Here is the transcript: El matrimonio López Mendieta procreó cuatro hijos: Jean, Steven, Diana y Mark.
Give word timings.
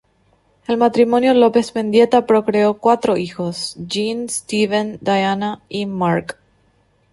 El 0.65 0.77
matrimonio 0.77 1.31
López 1.35 1.75
Mendieta 1.75 2.25
procreó 2.25 2.79
cuatro 2.79 3.17
hijos: 3.17 3.75
Jean, 3.87 4.29
Steven, 4.29 4.97
Diana 4.99 5.59
y 5.69 5.85
Mark. 5.85 6.39